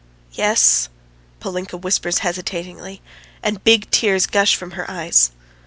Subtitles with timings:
[0.33, 0.89] "Yes..."
[1.39, 3.03] Polinka whispers hesitatingly,
[3.43, 5.29] and big tears gush from her eyes.